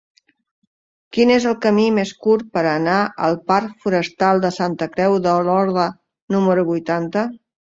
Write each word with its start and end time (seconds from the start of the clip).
Quin 1.17 1.33
és 1.33 1.43
el 1.49 1.57
camí 1.65 1.83
més 1.97 2.13
curt 2.27 2.47
per 2.57 2.63
anar 2.71 2.95
al 3.27 3.37
parc 3.51 3.77
Forestal 3.85 4.43
de 4.47 4.51
Santa 4.57 4.89
Creu 4.97 5.19
d'Olorda 5.29 5.87
número 6.39 6.67
vuitanta? 6.73 7.29